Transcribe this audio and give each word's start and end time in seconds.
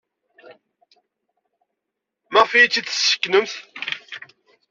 Maɣef 2.33 2.51
ay 2.53 2.59
iyi-tt-id-tesseknemt? 2.61 3.51